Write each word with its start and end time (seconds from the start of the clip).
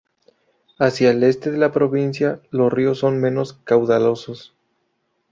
Hacia 0.79 1.11
el 1.11 1.21
este 1.21 1.51
de 1.51 1.59
la 1.59 1.71
provincia 1.71 2.41
los 2.49 2.73
ríos 2.73 2.97
son 2.97 3.19
menos 3.21 3.53
caudalosos. 3.53 4.51